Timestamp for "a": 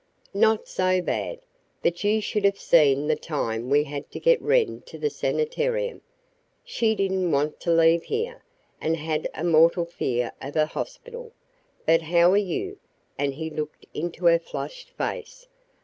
9.35-9.43, 10.55-10.65